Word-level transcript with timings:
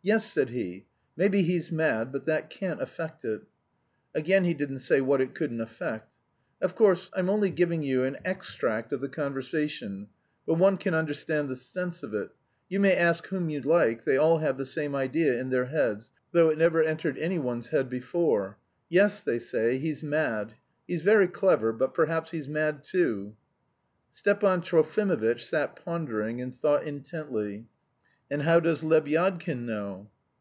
'Yes,' 0.00 0.24
said 0.30 0.48
he, 0.50 0.86
'maybe 1.18 1.42
he's 1.42 1.70
mad, 1.70 2.12
but 2.12 2.24
that 2.24 2.48
can't 2.48 2.80
affect 2.80 3.26
it....' 3.26 3.42
Again 4.14 4.44
he 4.44 4.54
didn't 4.54 4.78
say 4.78 5.02
what 5.02 5.20
it 5.20 5.34
couldn't 5.34 5.60
affect. 5.60 6.08
Of 6.62 6.74
course 6.74 7.10
I'm 7.12 7.28
only 7.28 7.50
giving 7.50 7.82
you 7.82 8.04
an 8.04 8.16
extract 8.24 8.90
of 8.94 9.02
the 9.02 9.10
conversation, 9.10 10.08
but 10.46 10.54
one 10.54 10.78
can 10.78 10.94
understand 10.94 11.48
the 11.50 11.56
sense 11.56 12.02
of 12.02 12.14
it. 12.14 12.30
You 12.70 12.80
may 12.80 12.96
ask 12.96 13.26
whom 13.26 13.50
you 13.50 13.60
like, 13.60 14.04
they 14.04 14.16
all 14.16 14.38
have 14.38 14.56
the 14.56 14.64
same 14.64 14.94
idea 14.94 15.38
in 15.38 15.50
their 15.50 15.66
heads, 15.66 16.10
though 16.32 16.48
it 16.48 16.56
never 16.56 16.82
entered 16.82 17.18
anyone's 17.18 17.68
head 17.68 17.90
before. 17.90 18.56
'Yes,' 18.88 19.22
they 19.22 19.38
say, 19.40 19.76
'he's 19.76 20.02
mad; 20.02 20.54
he's 20.86 21.02
very 21.02 21.28
clever, 21.28 21.70
but 21.70 21.92
perhaps 21.92 22.30
he's 22.30 22.48
mad 22.48 22.82
too.'" 22.82 23.36
Stepan 24.10 24.62
Trofimovitch 24.62 25.40
sat 25.44 25.76
pondering, 25.84 26.40
and 26.40 26.54
thought 26.54 26.84
intently. 26.84 27.66
"And 28.30 28.42
how 28.42 28.60
does 28.60 28.82
Lebyadkin 28.82 29.64
know?" 29.64 30.10